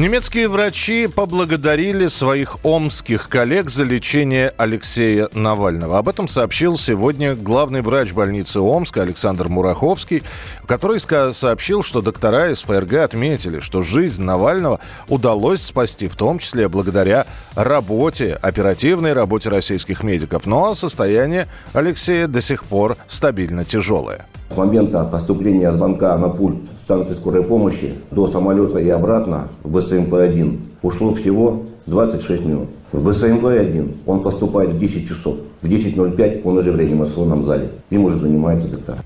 [0.00, 5.98] Немецкие врачи поблагодарили своих омских коллег за лечение Алексея Навального.
[5.98, 10.22] Об этом сообщил сегодня главный врач больницы Омска Александр Мураховский,
[10.64, 16.70] который сообщил, что доктора из ФРГ отметили, что жизнь Навального удалось спасти, в том числе
[16.70, 20.46] благодаря работе, оперативной работе российских медиков.
[20.46, 24.24] Но состояние Алексея до сих пор стабильно тяжелое.
[24.50, 30.58] С момента поступления звонка на пульт станции скорой помощи до самолета и обратно в БСМП-1
[30.82, 32.68] ушло всего 26 минут.
[32.90, 35.36] В БСМП-1 он поступает в 10 часов.
[35.62, 37.68] В 10.05 он уже в реанимационном зале.
[37.90, 38.96] Им уже занимается доктор.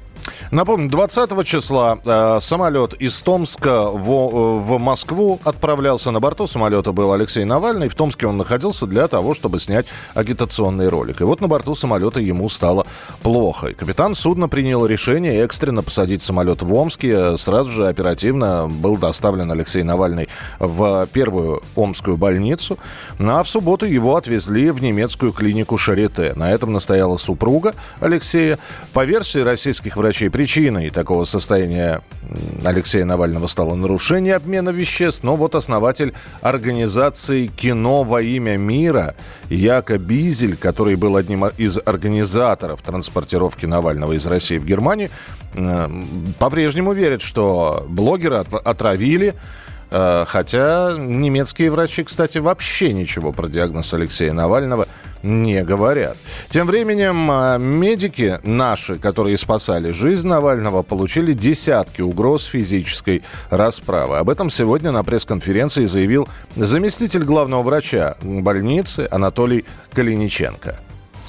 [0.50, 6.10] Напомню, 20 числа э, самолет из Томска в, в Москву отправлялся.
[6.10, 7.88] На борту самолета был Алексей Навальный.
[7.88, 11.20] В Томске он находился для того, чтобы снять агитационный ролик.
[11.20, 12.86] И вот на борту самолета ему стало
[13.22, 13.68] плохо.
[13.68, 17.36] И капитан судна принял решение экстренно посадить самолет в Омске.
[17.36, 22.78] Сразу же оперативно был доставлен Алексей Навальный в первую омскую больницу.
[23.18, 26.34] Ну, а в субботу его отвезли в немецкую клинику Шарите.
[26.36, 28.58] На этом настояла супруга Алексея.
[28.92, 32.00] По версии российских врачей, причиной такого состояния
[32.64, 35.22] Алексея Навального стало нарушение обмена веществ.
[35.22, 39.14] Но вот основатель организации «Кино во имя мира»
[39.48, 45.10] Яко Бизель, который был одним из организаторов транспортировки Навального из России в Германию,
[46.40, 49.34] по-прежнему верит, что блогера от- отравили,
[49.96, 54.88] Э, Хотя немецкие врачи, кстати, вообще ничего про диагноз Алексея Навального
[55.24, 56.16] не говорят.
[56.50, 64.18] Тем временем э, медики наши, которые спасали жизнь Навального, получили десятки угроз физической расправы.
[64.18, 70.78] Об этом сегодня на пресс-конференции заявил заместитель главного врача больницы Анатолий Калиниченко.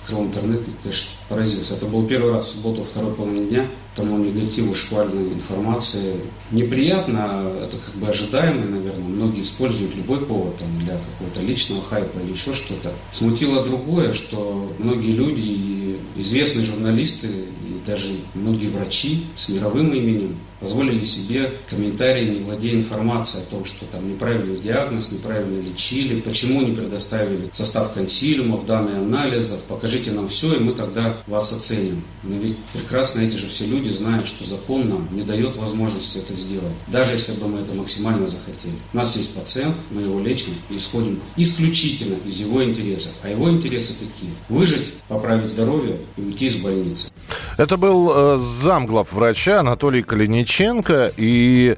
[0.01, 1.75] открыл интернет и, конечно, поразился.
[1.75, 6.15] Это был первый раз в субботу, второй половине дня, тому негативу, шквальной информации.
[6.51, 9.07] Неприятно, это как бы ожидаемо, наверное.
[9.07, 12.91] Многие используют любой повод там, для какого-то личного хайпа или еще что-то.
[13.11, 20.37] Смутило другое, что многие люди, и известные журналисты, и даже многие врачи с мировым именем
[20.59, 26.61] позволили себе комментарии, не владея информацией о том, что там неправильный диагноз, неправильно лечили, почему
[26.61, 32.03] не предоставили состав консилиумов, данные анализов, покажите нам все, и мы тогда вас оценим.
[32.23, 36.33] Но ведь прекрасно эти же все люди знают, что закон нам не дает возможности это
[36.33, 38.75] сделать, даже если бы мы это максимально захотели.
[38.93, 43.13] У нас есть пациент, мы его лечим и исходим исключительно из его интересов.
[43.23, 44.31] А его интересы какие?
[44.49, 47.11] Выжить, поправить здоровье и уйти из больницы.
[47.57, 50.03] Это был э, замглав врача Анатолий
[50.45, 51.11] Калиниченко.
[51.17, 51.75] И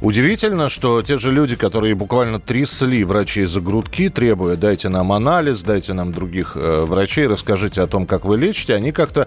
[0.00, 5.62] удивительно, что те же люди, которые буквально трясли врачей за грудки, требуя «дайте нам анализ,
[5.62, 9.26] дайте нам других э, врачей, расскажите о том, как вы лечите», они как-то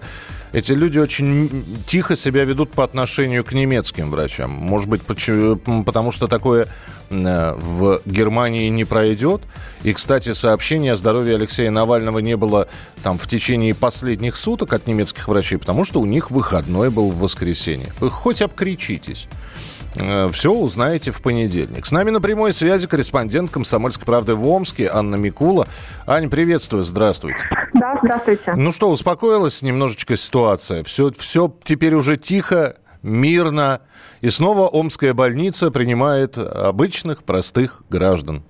[0.52, 4.50] эти люди очень тихо себя ведут по отношению к немецким врачам.
[4.50, 6.68] Может быть, почему- потому что такое
[7.10, 9.42] э, в Германии не пройдет.
[9.82, 12.68] И, кстати, сообщение о здоровье Алексея Навального не было
[13.02, 17.18] там в течение последних суток от немецких врачей, потому что у них выходной был в
[17.18, 17.92] воскресенье.
[18.00, 19.28] Хоть обкричитесь.
[19.94, 21.86] Все узнаете в понедельник.
[21.86, 25.68] С нами на прямой связи корреспондент «Комсомольской правды» в Омске Анна Микула.
[26.06, 27.38] Ань, приветствую, здравствуйте.
[27.74, 28.54] Да, здравствуйте.
[28.56, 30.82] Ну что, успокоилась немножечко ситуация?
[30.82, 33.80] Все, все теперь уже тихо, мирно.
[34.20, 38.42] И снова Омская больница принимает обычных, простых граждан.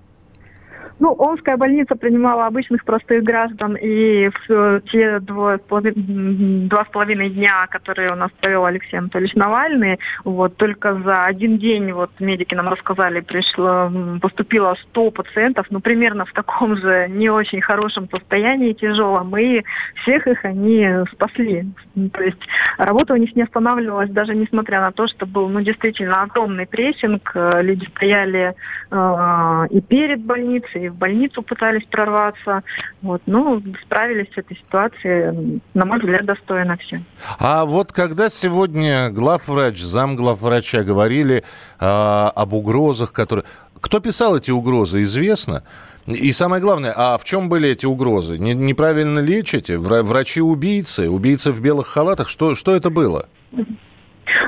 [0.97, 7.29] Ну, Омская больница принимала обычных простых граждан, и в э, те два, два с половиной
[7.29, 12.55] дня, которые у нас провел Алексей Анатольевич Навальный, вот только за один день, вот медики
[12.55, 13.91] нам рассказали, пришло,
[14.21, 19.63] поступило 100 пациентов, ну, примерно в таком же не очень хорошем состоянии, тяжелом, и
[20.01, 21.65] всех их они спасли.
[22.13, 22.41] То есть
[22.77, 27.31] работа у них не останавливалась, даже несмотря на то, что был, ну, действительно огромный прессинг,
[27.35, 28.55] э, люди стояли
[28.91, 32.63] э, и перед больницей, в больницу пытались прорваться.
[33.01, 37.01] Вот, ну, справились с этой ситуацией, на мой взгляд, достойно все.
[37.39, 41.43] А вот когда сегодня главврач, замглавврача говорили
[41.79, 43.45] а, об угрозах, которые...
[43.81, 45.63] Кто писал эти угрозы, известно?
[46.07, 48.37] И самое главное, а в чем были эти угрозы?
[48.37, 49.75] Не- неправильно лечите?
[49.75, 51.09] Вра- Врачи-убийцы?
[51.09, 52.29] Убийцы в белых халатах?
[52.29, 53.27] Что, что это было?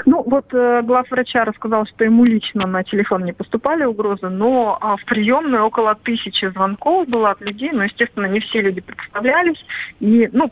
[0.06, 4.98] Ну, вот э, главврача рассказал, что ему лично на телефон не поступали угрозы, но а,
[4.98, 9.64] в приемную около тысячи звонков было от людей, но, естественно, не все люди представлялись.
[10.00, 10.52] И, ну,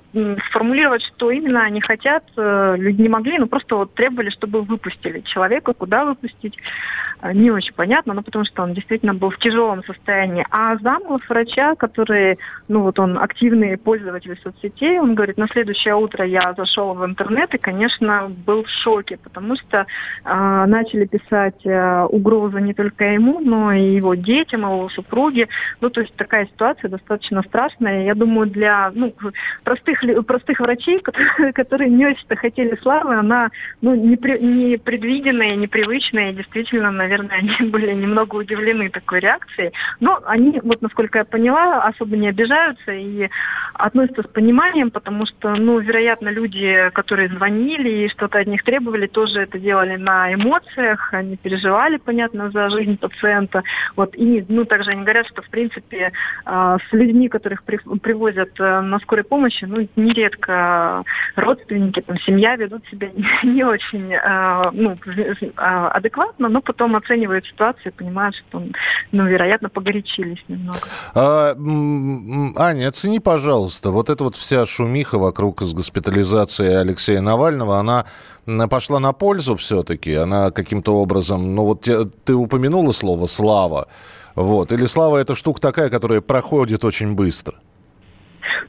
[0.50, 5.22] сформулировать, что именно они хотят, э, люди не могли, но просто вот требовали, чтобы выпустили
[5.22, 6.58] человека, куда выпустить,
[7.22, 10.46] э, не очень понятно, ну, потому что он действительно был в тяжелом состоянии.
[10.52, 12.38] А зам врача, который,
[12.68, 17.54] ну, вот он активный пользователь соцсетей, он говорит, на следующее утро я зашел в интернет
[17.54, 19.86] и, конечно, был в шоке, потому что
[20.24, 25.48] э, начали писать э, угрозы не только ему, но и его детям, его супруге.
[25.82, 28.06] Ну, то есть такая ситуация достаточно страшная.
[28.06, 29.14] Я думаю, для ну,
[29.64, 33.50] простых, простых врачей, которые, которые не очень-то хотели славы, она
[33.82, 36.32] ну, непредвиденная, непривычная.
[36.32, 39.72] И действительно, наверное, они были немного удивлены такой реакцией.
[40.00, 43.30] Но они, вот насколько я поняла, особо не обижаются и
[43.74, 49.05] относятся с пониманием, потому что, ну, вероятно, люди, которые звонили и что-то от них требовали,
[49.08, 53.64] тоже это делали на эмоциях, они переживали, понятно, за жизнь пациента.
[53.96, 56.12] Вот, и, ну, также они говорят, что, в принципе,
[56.46, 61.04] а, с людьми, которых привозят э, на скорой помощи, ну, нередко
[61.36, 63.10] родственники, там, семья ведут себя
[63.44, 64.98] не очень, а, ну,
[65.58, 68.64] а, адекватно, но потом оценивают ситуацию и понимают, что,
[69.12, 70.80] ну, вероятно, погорячились немного.
[71.14, 71.54] А,
[72.58, 78.06] Аня, оцени, пожалуйста, вот эта вот вся шумиха вокруг с госпитализацией Алексея Навального, она
[78.68, 80.14] пошла на пользу все-таки?
[80.14, 81.56] Она каким-то образом...
[81.56, 81.90] Ну вот
[82.24, 83.88] ты упомянула слово «слава».
[84.36, 84.72] Вот.
[84.72, 87.56] Или слава– это штука такая, которая проходит очень быстро?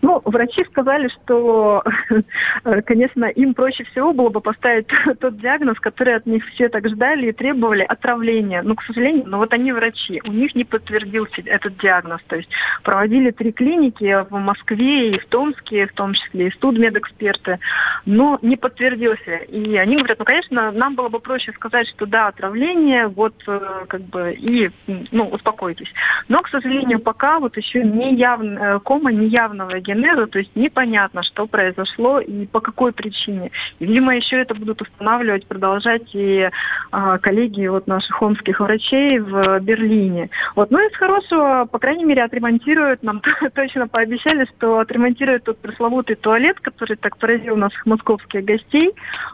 [0.02, 1.82] Ну, врачи сказали, что,
[2.86, 4.86] конечно, им проще всего было бы поставить
[5.20, 8.62] тот диагноз, который от них все так ждали и требовали отравления.
[8.62, 12.20] Но, к сожалению, но вот они врачи, у них не подтвердился этот диагноз.
[12.26, 12.50] То есть
[12.82, 17.58] проводили три клиники в Москве и в Томске, в том числе и судмедэксперты,
[18.04, 19.36] но не подтвердился.
[19.36, 23.84] И они говорят, ну, конечно, нам было бы проще сказать, что да, отравление, вот э,
[23.88, 24.70] как бы и,
[25.10, 25.92] ну, успокойтесь.
[26.28, 29.12] Но, к сожалению, пока вот еще не явно, э, кома
[29.66, 33.50] неявного генеза, то есть непонятно, что произошло и по какой причине.
[33.78, 36.48] И, видимо, еще это будут устанавливать, продолжать и
[36.90, 40.30] а, коллеги вот наших омских врачей в Берлине.
[40.54, 40.70] Вот.
[40.70, 43.20] Ну, из хорошего, по крайней мере, отремонтируют, нам
[43.54, 48.92] точно пообещали, что отремонтируют тот пресловутый туалет, который так поразил наших московских гостей.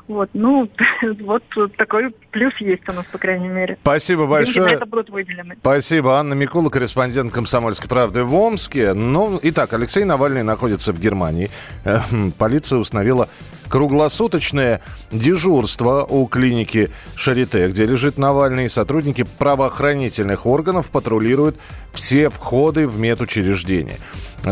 [0.08, 0.69] Вот, ну,
[1.20, 1.44] вот
[1.76, 3.79] такой плюс есть у нас, по крайней мере.
[3.82, 4.67] Спасибо большое.
[4.67, 5.56] Деньги это будут выделены.
[5.61, 6.19] Спасибо.
[6.19, 8.94] Анна Микула, корреспондент «Комсомольской правды» в Омске.
[8.94, 11.50] Ну, итак, Алексей Навальный находится в Германии.
[11.84, 13.29] Эм, полиция установила
[13.69, 18.69] круглосуточное дежурство у клиники Шарите, где лежит Навальный.
[18.69, 21.56] Сотрудники правоохранительных органов патрулируют
[21.93, 23.99] все входы в медучреждение.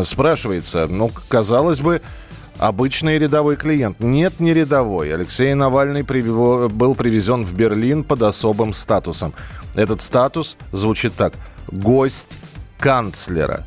[0.03, 2.01] Спрашивается, ну, казалось бы,
[2.57, 3.99] обычный рядовой клиент.
[3.99, 5.13] Нет, не рядовой.
[5.13, 9.33] Алексей Навальный был привезен в Берлин под особым статусом.
[9.75, 11.33] Этот статус звучит так.
[11.71, 12.37] Гость
[12.79, 13.65] канцлера.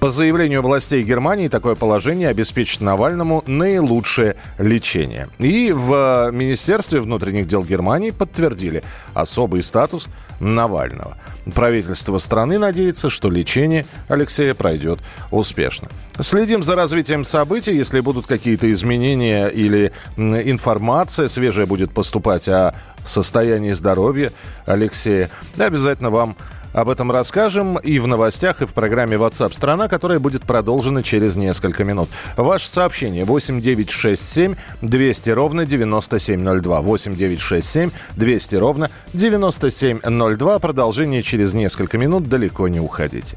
[0.00, 5.28] По заявлению властей Германии, такое положение обеспечит Навальному наилучшее лечение.
[5.38, 8.82] И в Министерстве внутренних дел Германии подтвердили
[9.12, 10.08] особый статус
[10.40, 11.18] Навального.
[11.54, 15.00] Правительство страны надеется, что лечение Алексея пройдет
[15.30, 15.88] успешно.
[16.18, 17.76] Следим за развитием событий.
[17.76, 22.74] Если будут какие-то изменения или информация свежая будет поступать о
[23.04, 24.32] состоянии здоровья
[24.64, 26.36] Алексея, обязательно вам
[26.72, 31.36] об этом расскажем и в новостях, и в программе WhatsApp страна, которая будет продолжена через
[31.36, 32.08] несколько минут.
[32.36, 36.80] Ваше сообщение 8967 200 ровно 9702.
[36.80, 40.58] 8967 200 ровно 9702.
[40.58, 42.28] Продолжение через несколько минут.
[42.28, 43.36] Далеко не уходите.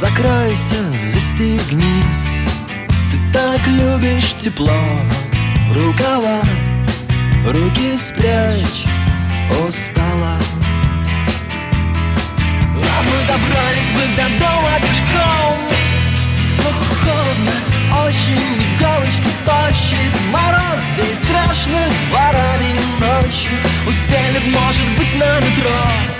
[0.00, 2.30] Закройся, застегнись.
[3.10, 4.80] Ты так любишь тепло.
[5.74, 6.40] Рукава,
[7.44, 8.86] руки спрячь.
[9.62, 10.38] Устала
[12.76, 15.58] А мы добрались бы до дома пешком.
[16.56, 16.68] Но
[17.04, 17.54] холодно,
[18.06, 20.14] очень иголочки тащит.
[20.32, 23.52] Мороз, да страшный, дворами ночью
[23.86, 26.19] Успели, может быть, на метро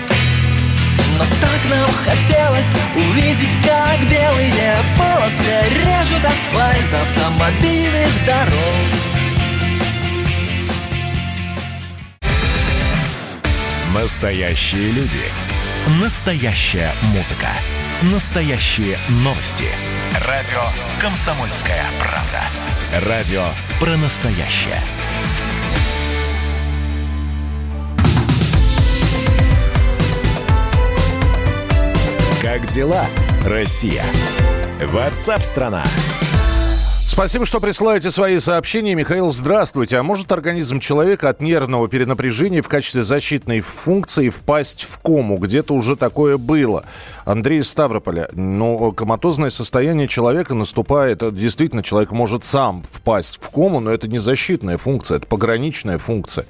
[1.21, 2.65] голый нам хотелось
[2.97, 9.11] увидеть, как белые полосы режут асфальт автомобильных дорог.
[13.95, 15.25] Настоящие люди.
[16.01, 17.49] Настоящая музыка.
[18.03, 19.67] Настоящие новости.
[20.27, 20.63] Радио
[21.01, 23.09] «Комсомольская правда».
[23.09, 23.45] Радио
[23.79, 24.81] про настоящее.
[32.61, 33.07] Как дела,
[33.47, 34.05] Россия?
[34.85, 35.83] Ватсап-страна!
[37.07, 38.95] Спасибо, что присылаете свои сообщения.
[38.95, 39.97] Михаил, здравствуйте.
[39.97, 45.39] А может организм человека от нервного перенапряжения в качестве защитной функции впасть в кому?
[45.39, 46.85] Где-то уже такое было.
[47.25, 48.29] Андрей Ставрополя.
[48.33, 51.35] Ну, коматозное состояние человека наступает.
[51.35, 56.47] Действительно, человек может сам впасть в кому, но это не защитная функция, это пограничная функция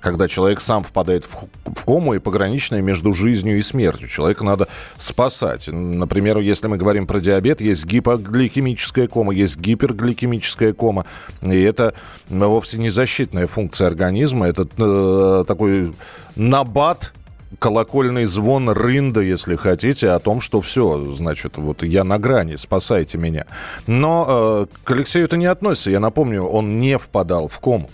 [0.00, 4.08] когда человек сам впадает в, в кому и пограничное между жизнью и смертью.
[4.08, 5.68] Человека надо спасать.
[5.68, 11.04] Например, если мы говорим про диабет, есть гипогликемическая кома, есть гипергликемическая кома.
[11.42, 11.94] И это
[12.28, 15.92] вовсе не защитная функция организма, это э, такой
[16.36, 17.12] набат
[17.58, 23.18] колокольный звон рында, если хотите, о том, что все, значит, вот я на грани, спасайте
[23.18, 23.46] меня.
[23.86, 25.90] Но э, к Алексею это не относится.
[25.90, 27.90] Я напомню, он не впадал в кому.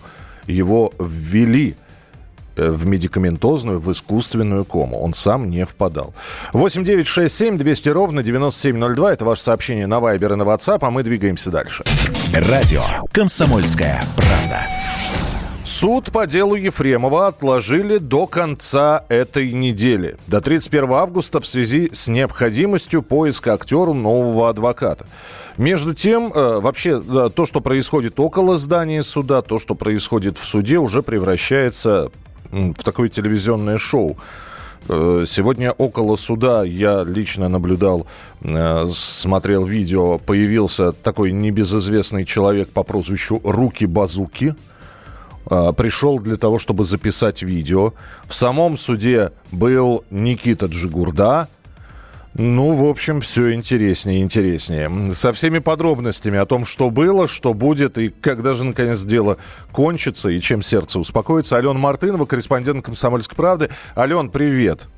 [0.46, 1.74] Его ввели
[2.56, 5.00] в медикаментозную, в искусственную кому.
[5.02, 6.14] Он сам не впадал.
[6.52, 9.12] 8 9 6 7 200 ровно 9702.
[9.12, 11.84] Это ваше сообщение на Вайбер и на WhatsApp, а мы двигаемся дальше.
[12.32, 12.82] Радио
[13.12, 14.66] «Комсомольская правда».
[15.66, 22.06] Суд по делу Ефремова отложили до конца этой недели, до 31 августа в связи с
[22.06, 25.06] необходимостью поиска актеру нового адвоката.
[25.58, 30.78] Между тем, э, вообще, то, что происходит около здания суда, то, что происходит в суде,
[30.78, 32.12] уже превращается
[32.50, 34.16] в такое телевизионное шоу.
[34.88, 38.06] Э, сегодня около суда я лично наблюдал,
[38.42, 44.54] э, смотрел видео, появился такой небезызвестный человек по прозвищу Руки-Базуки.
[45.50, 47.94] Э, пришел для того, чтобы записать видео.
[48.26, 51.48] В самом суде был Никита Джигурда,
[52.38, 55.14] ну, в общем, все интереснее и интереснее.
[55.14, 59.38] Со всеми подробностями о том, что было, что будет и когда же, наконец, дело
[59.72, 61.56] кончится и чем сердце успокоится.
[61.56, 63.70] Алена Мартынова, корреспондент «Комсомольской правды».
[63.96, 64.88] Ален, привет.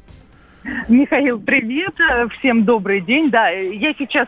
[0.89, 1.95] Михаил, привет.
[2.39, 3.31] Всем добрый день.
[3.31, 4.27] Да, я сейчас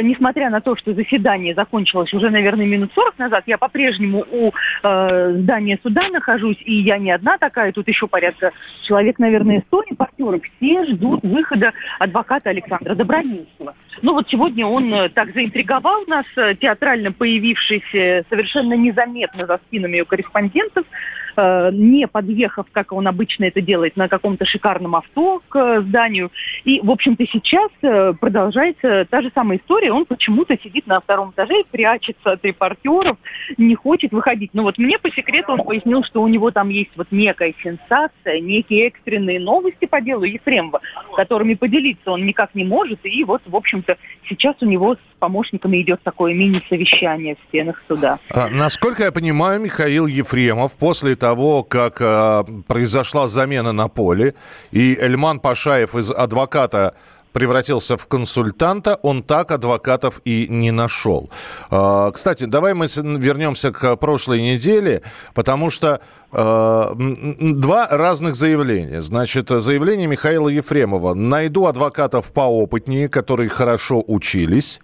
[0.00, 4.50] несмотря на то, что заседание закончилось уже, наверное, минут 40 назад, я по-прежнему у
[4.82, 9.82] э, здания суда нахожусь, и я не одна такая, тут еще порядка человек, наверное, 100
[9.90, 13.74] репортеров, все ждут выхода адвоката Александра Добровинского.
[14.00, 17.82] Ну вот сегодня он э, так заинтриговал нас, э, театрально появившись
[18.28, 20.86] совершенно незаметно за спинами у корреспондентов,
[21.36, 26.30] Э, не подъехав, как он обычно это делает, на каком-то шикарном авто к зданию.
[26.64, 29.92] И, в общем-то, сейчас э, продолжается та же самая история.
[29.92, 33.16] Он почему-то сидит на втором этаже прячется от репортеров,
[33.56, 34.50] не хочет выходить.
[34.52, 38.40] Но вот мне по секрету он пояснил, что у него там есть вот некая сенсация,
[38.40, 40.80] некие экстренные новости по делу Ефремова,
[41.16, 43.00] которыми поделиться он никак не может.
[43.04, 43.96] И вот, в общем-то,
[44.28, 48.18] сейчас у него с помощниками идет такое мини-совещание в стенах суда.
[48.30, 54.34] А, насколько я понимаю, Михаил Ефремов после того, как э, произошла замена на поле,
[54.72, 56.94] и Эльман Пашаев из адвоката
[57.32, 61.30] превратился в консультанта, он так адвокатов и не нашел.
[61.70, 62.86] Э, кстати, давай мы
[63.18, 65.02] вернемся к прошлой неделе,
[65.32, 66.00] потому что
[66.32, 66.94] э,
[67.40, 69.00] два разных заявления.
[69.00, 71.14] Значит, заявление Михаила Ефремова.
[71.14, 74.80] Найду адвокатов поопытнее, которые хорошо учились.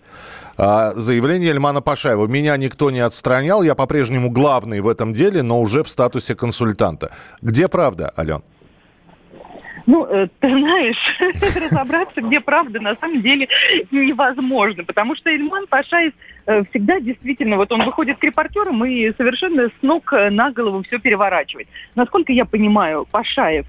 [0.61, 2.27] А, заявление Эльмана Пашаева.
[2.27, 7.12] Меня никто не отстранял, я по-прежнему главный в этом деле, но уже в статусе консультанта.
[7.41, 8.43] Где правда, Ален?
[9.87, 10.97] Ну, э, ты знаешь,
[11.71, 13.49] разобраться, где правда, на самом деле
[13.93, 16.12] невозможно, потому что Ильман Пашаев
[16.47, 20.99] э, всегда действительно, вот он выходит к репортерам и совершенно с ног на голову все
[20.99, 21.69] переворачивает.
[21.95, 23.65] Насколько я понимаю, Пашаев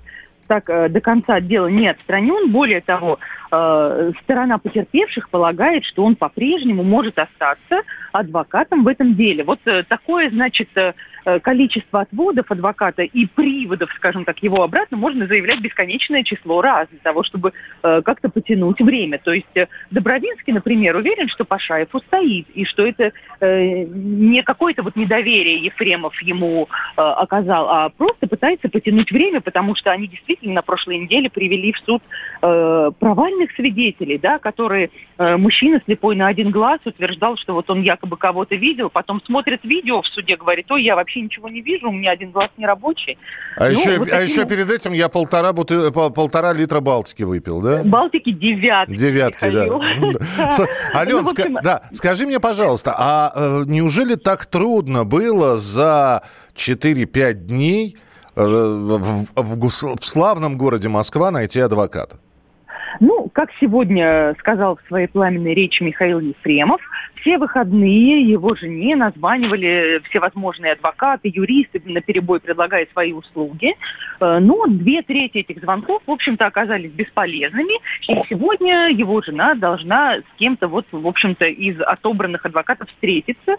[0.49, 2.51] так э, до конца дела не отстранен.
[2.51, 3.19] Более того,
[3.51, 9.43] э, сторона потерпевших полагает, что он по-прежнему может остаться адвокатом в этом деле.
[9.43, 10.93] Вот э, такое, значит, э,
[11.41, 16.99] количество отводов адвоката и приводов, скажем так, его обратно можно заявлять бесконечное число раз для
[16.99, 19.19] того, чтобы как-то потянуть время.
[19.19, 19.47] То есть
[19.91, 26.67] Добровинский, например, уверен, что Пашаев устоит, и что это не какое-то вот недоверие Ефремов ему
[26.95, 31.79] оказал, а просто пытается потянуть время, потому что они действительно на прошлой неделе привели в
[31.79, 32.01] суд
[32.41, 37.69] э, провальный отдельных свидетелей, да, которые э, мужчина слепой на один глаз утверждал, что вот
[37.69, 41.61] он якобы кого-то видел, потом смотрит видео в суде, говорит, ой, я вообще ничего не
[41.61, 43.17] вижу, у меня один глаз не рабочий.
[43.57, 47.61] А, ну, еще, вот а еще перед этим я полтора, буты, полтора литра Балтики выпил,
[47.61, 47.83] да?
[47.83, 48.95] Балтики девятки.
[48.95, 49.65] Девятки, да.
[50.93, 56.23] Ален, ну, да, скажи мне, пожалуйста, а э, неужели так трудно было за
[56.55, 57.97] 4-5 дней
[58.35, 62.17] э, в, в, в славном городе Москва найти адвоката?
[63.29, 66.81] Ну, как сегодня сказал в своей пламенной речи Михаил Ефремов,
[67.21, 73.75] все выходные его жене названивали всевозможные адвокаты, юристы, на перебой предлагая свои услуги.
[74.19, 77.75] Э, но две трети этих звонков, в общем-то, оказались бесполезными.
[78.07, 83.57] И сегодня его жена должна с кем-то, вот, в общем-то, из отобранных адвокатов встретиться.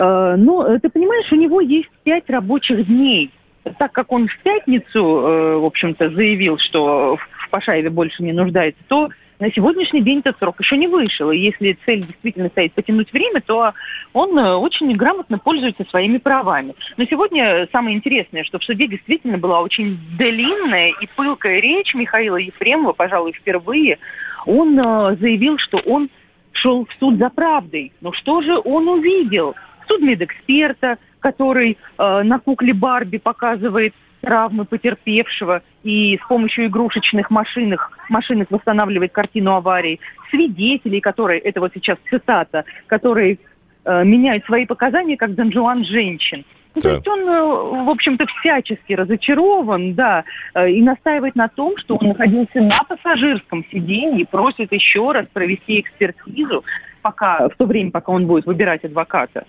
[0.00, 3.30] Э, но, ты понимаешь, у него есть пять рабочих дней
[3.78, 8.80] так как он в пятницу, э, в общем-то, заявил, что в Пашаеве больше не нуждается,
[8.88, 11.30] то на сегодняшний день этот срок еще не вышел.
[11.30, 13.72] И если цель действительно стоит потянуть время, то
[14.12, 16.74] он э, очень грамотно пользуется своими правами.
[16.96, 22.36] Но сегодня самое интересное, что в суде действительно была очень длинная и пылкая речь Михаила
[22.36, 23.98] Ефремова, пожалуй, впервые.
[24.44, 26.10] Он э, заявил, что он
[26.52, 27.92] шел в суд за правдой.
[28.00, 29.54] Но что же он увидел?
[29.86, 38.50] Судмедэксперта, который э, на кукле Барби показывает травмы потерпевшего и с помощью игрушечных машинок, машинок
[38.50, 43.38] восстанавливает картину аварии, свидетелей, которые, это вот сейчас цитата, которые
[43.84, 46.44] э, меняют свои показания как Дон Жуан женщин.
[46.74, 51.76] Ну, то есть он, э, в общем-то, всячески разочарован, да, э, и настаивает на том,
[51.78, 56.64] что он находился на пассажирском сиденье просит еще раз провести экспертизу
[57.02, 59.44] пока, в то время, пока он будет выбирать адвоката.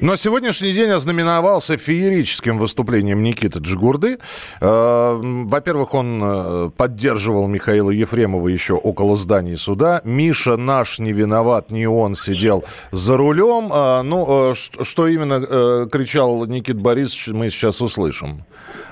[0.00, 4.18] Но сегодняшний день ознаменовался феерическим выступлением Никиты Джигурды.
[4.60, 10.00] Э, во-первых, он э, поддерживал Михаила Ефремова еще около здания суда.
[10.04, 13.72] Миша наш не виноват, не он сидел за рулем.
[13.72, 18.44] Э, ну, что именно кричал Никит Борисович, мы сейчас услышим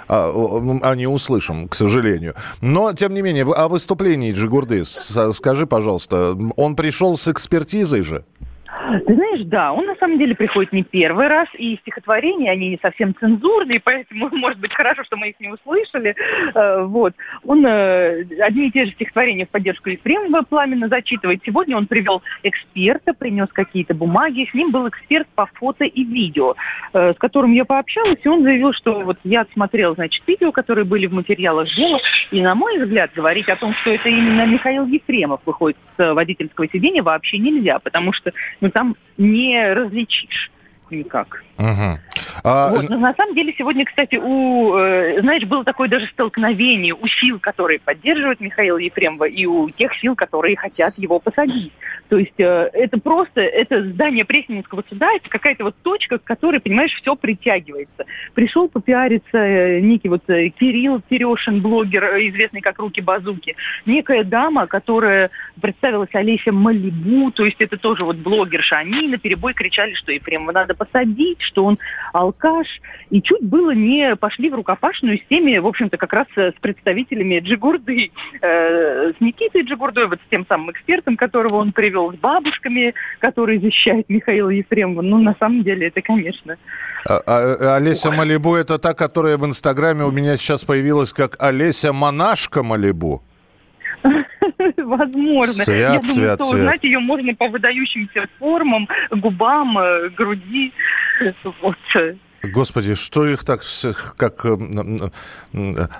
[0.08, 0.32] а,
[0.82, 2.34] а не услышим, к сожалению.
[2.60, 8.24] Но, тем не менее, о выступлении Джигурды скажи, пожалуйста, он пришел с экспертизой же?
[9.06, 12.78] Ты знаешь, да, он на самом деле приходит не первый раз, и стихотворения, они не
[12.80, 16.14] совсем цензурные, поэтому, может быть, хорошо, что мы их не услышали.
[16.54, 17.14] Э, вот.
[17.44, 21.40] Он э, одни и те же стихотворения в поддержку Ефремова пламенно зачитывает.
[21.44, 24.48] Сегодня он привел эксперта, принес какие-то бумаги.
[24.50, 26.54] С ним был эксперт по фото и видео,
[26.92, 30.84] э, с которым я пообщалась, и он заявил, что вот я отсмотрел, значит, видео, которые
[30.84, 31.98] были в материалах дела,
[32.30, 36.68] и, на мой взгляд, говорить о том, что это именно Михаил Ефремов выходит с водительского
[36.68, 40.50] сидения, вообще нельзя, потому что ну, там не различишь
[40.90, 41.42] никак.
[41.58, 41.98] Угу.
[42.44, 42.70] А...
[42.70, 42.88] Вот.
[42.88, 47.38] Но на самом деле сегодня, кстати, у, э, знаешь, было такое даже столкновение у сил,
[47.40, 51.72] которые поддерживают Михаила Ефремова, и у тех сил, которые хотят его посадить.
[52.08, 56.60] То есть э, это просто, это здание Пресненского суда, это какая-то вот точка, к которой,
[56.60, 58.04] понимаешь, все притягивается.
[58.34, 65.30] Пришел попиариться э, некий вот Кирилл Терешин, блогер, известный как Руки Базуки, некая дама, которая
[65.60, 68.76] представилась Олеся Малибу, то есть это тоже вот блогерша.
[68.76, 71.78] Они на перебой кричали, что Ефремова надо посадить, что он
[72.12, 72.66] алкаш,
[73.10, 76.60] и чуть было не пошли в рукопашную с теми, в общем-то, как раз э, с
[76.60, 78.10] представителями Джигурды,
[78.40, 83.60] э, с Никитой Джигурдой, вот с тем самым экспертом, которого он привел, с бабушками, которые
[83.60, 85.02] защищают Михаила Ефремова.
[85.02, 86.56] Ну, на самом деле, это, конечно...
[87.08, 91.92] А, а, Олеся Малибу– это та, которая в Инстаграме у меня сейчас появилась как Олеся
[91.92, 93.22] Монашка Малибу.
[94.86, 95.52] Возможно.
[95.64, 96.60] Свят, Я думаю, свят, что свят.
[96.60, 100.72] узнать ее можно по выдающимся формам, губам, э, груди.
[101.60, 101.76] Вот.
[102.52, 103.60] Господи, что их так,
[104.16, 104.56] как э,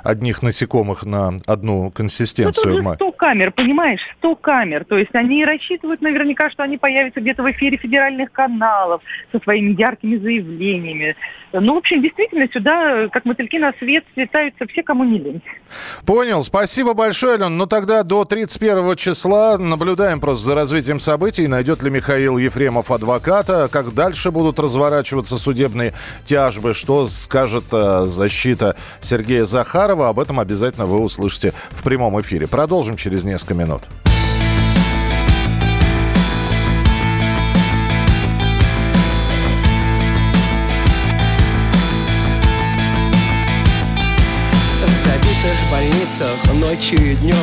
[0.03, 2.83] одних насекомых на одну консистенцию?
[2.83, 4.85] Ну, 100 камер, понимаешь, 100 камер.
[4.85, 9.73] То есть они рассчитывают наверняка, что они появятся где-то в эфире федеральных каналов со своими
[9.79, 11.17] яркими заявлениями.
[11.53, 15.43] Ну, в общем, действительно, сюда, как мотыльки на свет, слетаются все, кому не лень.
[16.05, 16.43] Понял.
[16.43, 17.57] Спасибо большое, Ален.
[17.57, 21.47] Ну, тогда до 31 числа наблюдаем просто за развитием событий.
[21.47, 25.93] Найдет ли Михаил Ефремов адвоката, как дальше будут разворачиваться судебные
[26.37, 30.11] тяжбы, что скажет э, защита Сергея Захарова.
[30.11, 32.47] Об этом обязательно вы услышите в прямом эфире.
[32.47, 33.85] Продолжим через несколько минут.
[46.55, 47.35] ночью и днем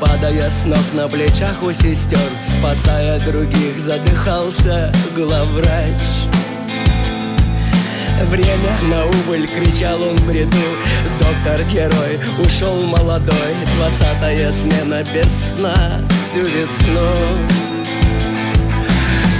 [0.00, 6.29] Падая с ног на плечах у сестер Спасая других, задыхался главврач
[8.28, 10.56] Время на убыль, кричал он в бреду.
[11.18, 13.54] Доктор-герой ушел молодой.
[13.76, 17.10] Двадцатая смена без сна всю весну.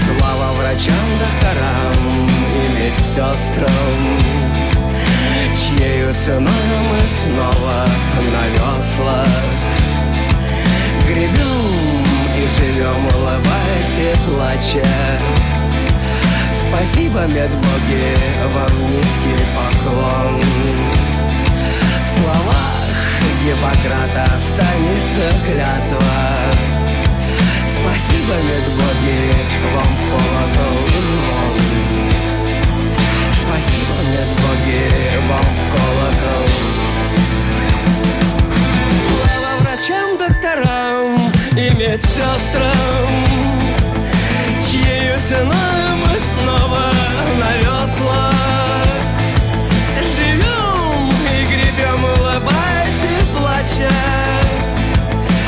[0.04, 1.94] Слава врачам, докторам
[2.56, 4.50] и медсестрам
[5.54, 7.86] Чьею ценой мы снова
[8.32, 9.28] на веслах.
[11.06, 12.00] Гребем
[12.36, 15.49] и живем, улыбаясь и плача
[16.72, 18.16] Спасибо, медбоги,
[18.54, 20.40] вам низкий поклон.
[22.04, 22.86] В словах
[23.42, 26.20] Гиппократа останется клятва.
[27.66, 29.20] Спасибо, медбоги,
[29.74, 30.78] вам в колокол
[31.08, 31.56] звон
[33.32, 34.84] Спасибо, медбоги,
[35.28, 36.46] вам в колокол.
[39.08, 41.08] Слава врачам, докторам
[41.56, 43.40] и медсестрам
[44.70, 46.92] Чьей ценой мы снова
[47.40, 48.34] на веслах.
[50.14, 53.90] Живем и гребем, улыбаясь и плача.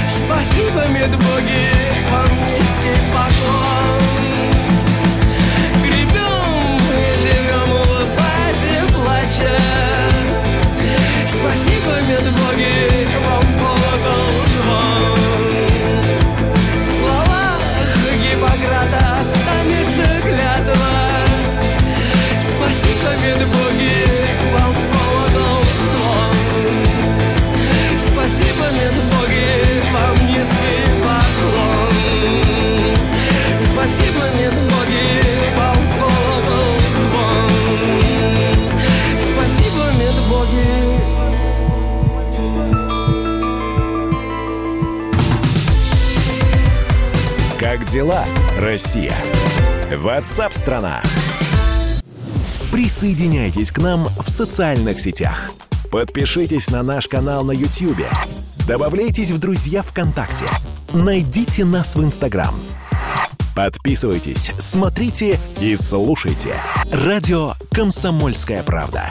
[0.08, 1.70] Спасибо, медбоги,
[2.11, 4.12] вам низкий поклон
[50.14, 51.01] Ватсап-страна!
[52.70, 55.53] Присоединяйтесь к нам в социальных сетях.
[55.90, 58.05] Подпишитесь на наш канал на YouTube.
[58.68, 60.44] Добавляйтесь в друзья ВКонтакте.
[60.92, 62.55] Найдите нас в Инстаграм.
[63.57, 66.57] Подписывайтесь, смотрите и слушайте.
[66.92, 69.05] Радио «Комсомольская правда».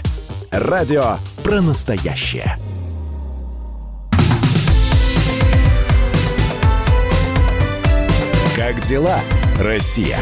[0.51, 2.59] Радио про настоящее.
[8.55, 9.19] Как дела,
[9.59, 10.19] Россия?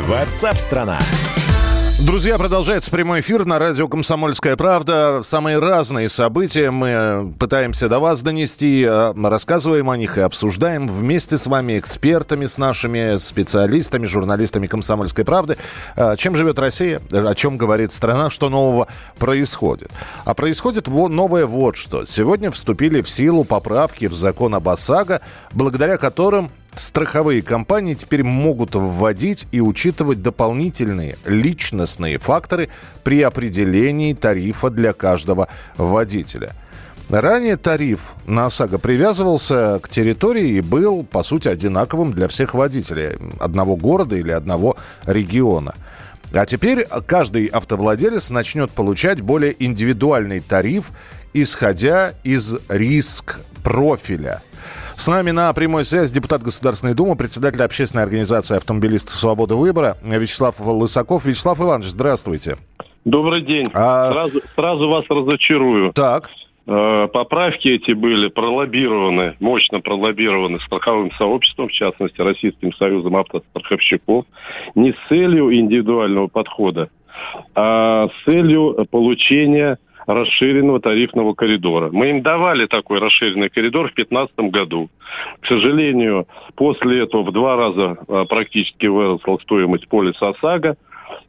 [0.00, 0.98] Ватсап-страна!
[2.00, 5.20] Друзья, продолжается прямой эфир на радио «Комсомольская правда».
[5.22, 11.36] Самые разные события мы пытаемся до вас донести, э, рассказываем о них и обсуждаем вместе
[11.36, 15.58] с вами, экспертами, с нашими специалистами, журналистами «Комсомольской правды».
[15.94, 19.90] Э, Чем живет Россия, о чем говорит страна, что нового происходит.
[20.24, 22.06] А происходит во- новое вот что.
[22.06, 25.20] Сегодня вступили в силу поправки в закон об ОСАГО,
[25.52, 32.70] благодаря которым Страховые компании теперь могут вводить и учитывать дополнительные личностные факторы
[33.04, 36.54] при определении тарифа для каждого водителя.
[37.10, 43.18] Ранее тариф на ОСАГО привязывался к территории и был, по сути, одинаковым для всех водителей
[43.38, 45.74] одного города или одного региона.
[46.32, 50.92] А теперь каждый автовладелец начнет получать более индивидуальный тариф,
[51.34, 54.40] исходя из риск-профиля–
[55.02, 60.60] с нами на прямой связи депутат Государственной Думы, председатель общественной организации автомобилистов «Свобода выбора» Вячеслав
[60.60, 61.24] Лысаков.
[61.24, 62.56] Вячеслав Иванович, здравствуйте.
[63.04, 63.68] Добрый день.
[63.74, 65.92] А- Сразу, сразу вас разочарую.
[65.92, 66.30] Так,
[66.64, 74.26] Э, Поправки эти были пролоббированы, мощно пролоббированы страховым сообществом, в частности, Российским союзом автостраховщиков,
[74.76, 76.88] не с целью индивидуального подхода,
[77.56, 81.90] а с целью получения расширенного тарифного коридора.
[81.92, 84.90] Мы им давали такой расширенный коридор в 2015 году.
[85.40, 90.76] К сожалению, после этого в два раза а, практически выросла стоимость полиса ОСАГО,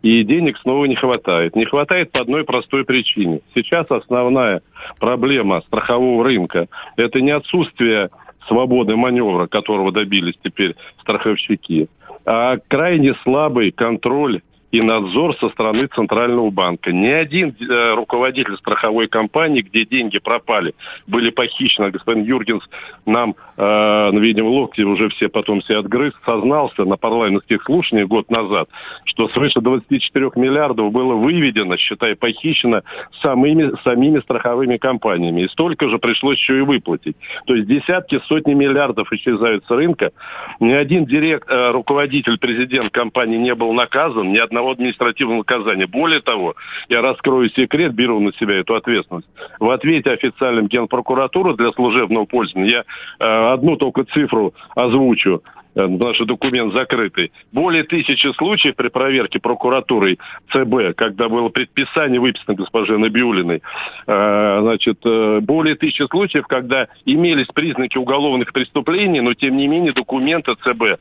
[0.01, 1.55] и денег снова не хватает.
[1.55, 3.41] Не хватает по одной простой причине.
[3.53, 4.61] Сейчас основная
[4.99, 8.09] проблема страхового рынка– это не отсутствие
[8.47, 11.87] свободы маневра, которого добились теперь страховщики,
[12.25, 14.41] а крайне слабый контроль
[14.73, 16.91] и надзор со стороны Центрального банка.
[16.91, 20.73] Ни один э, руководитель страховой компании, где деньги пропали,
[21.05, 21.91] были похищены.
[21.91, 22.63] Господин Юргенс
[23.05, 28.67] нам, э, видимо, локти уже все потом все отгрыз, сознался на парламентских слушаниях год назад,
[29.05, 32.81] что свыше 24 миллиардов было выведено, считай, похищено
[33.21, 35.41] самими, самими страховыми компаниями.
[35.41, 37.15] И столько же пришлось еще и выплатить.
[37.45, 40.13] То есть десятки, сотни миллиардов исчезают с рынка.
[40.59, 45.87] Ни один директ, э, руководитель, президент компании не был наказан, ни одного административного наказания.
[45.87, 46.55] Более того,
[46.89, 49.27] я раскрою секрет, беру на себя эту ответственность.
[49.59, 52.83] В ответе официальным Генпрокуратуры для служебного пользования я
[53.19, 55.43] э, одну только цифру озвучу.
[55.75, 57.31] Э, наш документ закрытый.
[57.51, 60.19] Более тысячи случаев при проверке прокуратурой
[60.51, 63.61] ЦБ, когда было предписание выписано госпоже Набиулиной,
[64.07, 69.93] э, значит, э, более тысячи случаев, когда имелись признаки уголовных преступлений, но тем не менее
[69.93, 70.99] документы ЦБ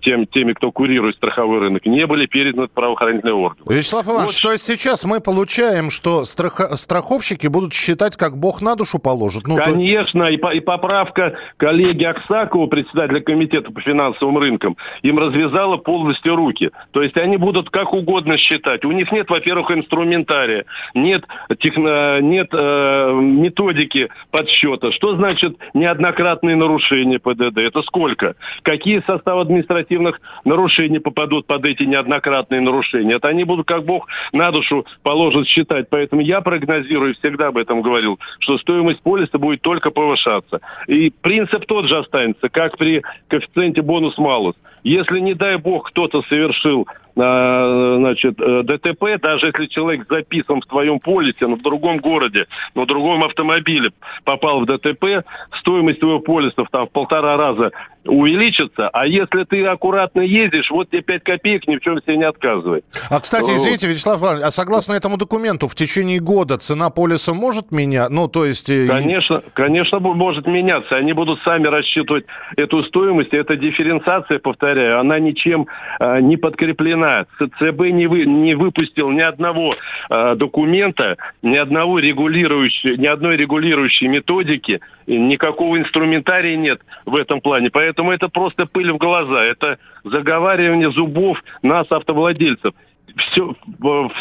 [0.00, 3.74] тем, теми, кто курирует страховой рынок, не были переданы в правоохранительные органы.
[3.74, 4.34] Вячеслав Иванович, вот.
[4.34, 6.60] что сейчас мы получаем, что страх...
[6.78, 9.46] страховщики будут считать, как Бог на душу положит?
[9.46, 10.30] Ну, Конечно, то...
[10.30, 16.70] и, по, и поправка коллеги Аксакова, председателя комитета по финансовым рынкам, им развязала полностью руки.
[16.92, 18.84] То есть они будут как угодно считать.
[18.84, 21.24] У них нет, во-первых, инструментария, нет,
[21.58, 24.92] техно, нет э, методики подсчета.
[24.92, 27.58] Что значит неоднократные нарушения ПДД?
[27.58, 28.34] Это сколько?
[28.62, 33.14] Какие составы административных нарушений попадут под эти неоднократные нарушения?
[33.14, 35.88] Это они будут как Бог на душу положит считать.
[35.90, 40.60] Поэтому я прогнозирую, всегда об этом говорил, что стоимость полиса будет только повышаться.
[40.86, 44.54] И принцип тот же останется, как при коэффициенте бонус-малус.
[44.84, 50.98] Если, не дай бог, кто-то совершил значит, э, ДТП, даже если человек записан в твоем
[50.98, 53.90] полисе, но в другом городе, но в другом автомобиле
[54.24, 55.24] попал в ДТП,
[55.60, 57.70] стоимость твоего полиса там в полтора раза
[58.04, 62.24] увеличится, а если ты аккуратно ездишь, вот тебе 5 копеек, ни в чем себе не
[62.24, 62.82] отказывай.
[63.10, 67.70] А, кстати, извините, Вячеслав Иванович, а согласно этому документу, в течение года цена полиса может
[67.70, 68.12] меняться?
[68.12, 68.70] Ну, то есть...
[68.70, 70.96] Э, конечно, конечно, может меняться.
[70.96, 72.24] Они будут сами рассчитывать
[72.56, 73.32] эту стоимость.
[73.32, 75.66] Это дифференциация, повторяю, она ничем
[76.00, 77.01] э, не подкреплена.
[77.38, 79.74] ЦБ не, вы, не выпустил ни одного
[80.10, 87.70] э, документа, ни одного регулирующего, ни одной регулирующей методики, никакого инструментария нет в этом плане.
[87.70, 89.42] Поэтому это просто пыль в глаза.
[89.44, 92.74] Это заговаривание зубов нас, автовладельцев
[93.16, 93.54] все,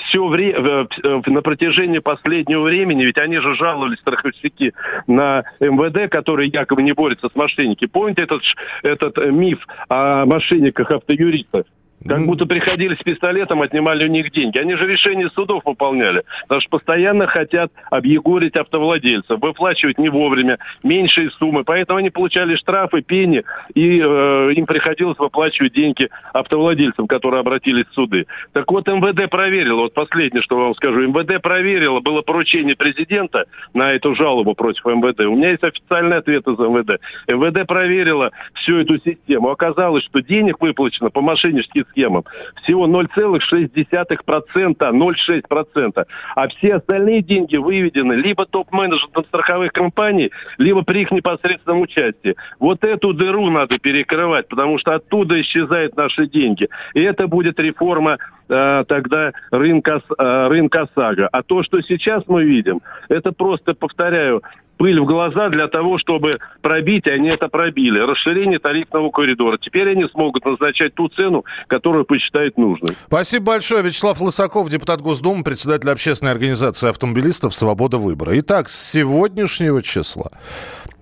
[0.08, 0.88] все время,
[1.26, 4.74] на протяжении последнего времени, ведь они же жаловались, страховщики,
[5.08, 7.88] на МВД, который якобы не борется с мошенниками.
[7.90, 8.42] Помните этот,
[8.84, 11.66] этот миф о мошенниках автоюристах?
[12.08, 14.58] Как будто приходили с пистолетом, отнимали у них деньги.
[14.58, 16.24] Они же решения судов выполняли.
[16.44, 21.64] Потому что постоянно хотят объегорить автовладельцев, выплачивать не вовремя, меньшие суммы.
[21.64, 23.44] Поэтому они получали штрафы, пени,
[23.76, 28.26] и э, им приходилось выплачивать деньги автовладельцам, которые обратились в суды.
[28.54, 33.92] Так вот, МВД проверило, вот последнее, что вам скажу, МВД проверило, было поручение президента на
[33.92, 35.22] эту жалобу против МВД.
[35.22, 37.00] У меня есть официальный ответ из МВД.
[37.28, 39.50] МВД проверило всю эту систему.
[39.50, 42.26] Оказалось, что денег выплачено по мошенническим схемам.
[42.64, 46.06] Всего 0,6%, 0,6%.
[46.36, 52.36] А все остальные деньги выведены либо топ-менеджментом страховых компаний, либо при их непосредственном участии.
[52.60, 56.68] Вот эту дыру надо перекрывать, потому что оттуда исчезают наши деньги.
[56.94, 58.18] И это будет реформа
[58.50, 61.30] э, тогда рынка, э, рынка САГА.
[61.32, 64.42] А то, что сейчас мы видим, это просто, повторяю,
[64.82, 68.00] пыль в глаза для того, чтобы пробить, и они это пробили.
[68.00, 69.60] Расширение тарифного коридора.
[69.62, 72.96] Теперь они смогут назначать ту цену, которую посчитают нужной.
[73.06, 73.84] Спасибо большое.
[73.84, 78.32] Вячеслав Лысаков, депутат Госдумы, председатель общественной организации автомобилистов «Свобода выбора».
[78.40, 80.32] Итак, с сегодняшнего числа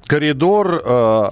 [0.08, 1.26] коридор э,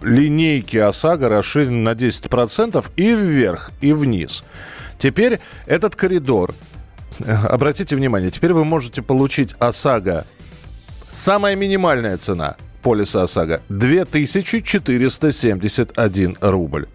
[0.00, 4.42] линейки ОСАГО расширен на 10% и вверх, и вниз.
[4.96, 6.54] Теперь этот коридор,
[7.18, 10.24] э, обратите внимание, теперь вы можете получить ОСАГО
[11.10, 16.86] Самая минимальная цена полиса ОСАГО 2471 рубль.